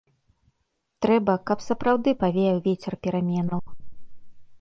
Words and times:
Трэба, 1.05 1.35
каб 1.49 1.59
сапраўды 1.65 2.09
павеяў 2.23 2.57
вецер 2.69 2.93
пераменаў. 3.09 3.61